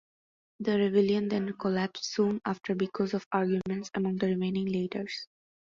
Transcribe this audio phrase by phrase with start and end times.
[0.61, 5.27] The rebellion then collapsed soon after because of arguments among the remaining leaders.